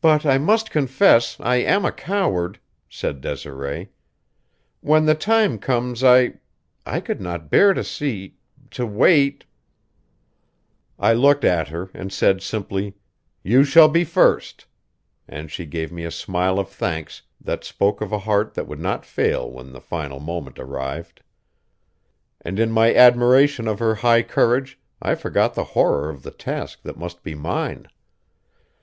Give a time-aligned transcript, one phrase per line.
[0.00, 3.90] "But I must confess I am a coward," said Desiree.
[4.80, 6.38] "When the time comes I
[6.86, 8.38] I could not bear to see
[8.70, 9.44] to wait"
[11.08, 12.94] I looked at her and said simply:
[13.42, 14.64] "You shall be first,"
[15.28, 18.80] and she gave me a smile of thanks that spoke of a heart that would
[18.80, 21.20] not fail when the final moment arrived.
[22.40, 26.80] And in my admiration of her high courage I forgot the horror of the task
[26.84, 27.86] that must be mine.